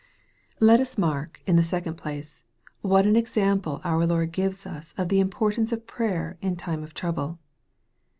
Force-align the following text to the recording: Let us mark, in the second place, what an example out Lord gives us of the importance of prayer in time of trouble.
Let 0.59 0.79
us 0.79 0.97
mark, 0.97 1.41
in 1.45 1.57
the 1.57 1.61
second 1.63 1.93
place, 1.93 2.43
what 2.81 3.05
an 3.05 3.15
example 3.15 3.81
out 3.83 4.09
Lord 4.09 4.31
gives 4.31 4.65
us 4.65 4.95
of 4.97 5.09
the 5.09 5.19
importance 5.19 5.71
of 5.71 5.85
prayer 5.85 6.39
in 6.41 6.55
time 6.55 6.81
of 6.81 6.95
trouble. 6.95 7.37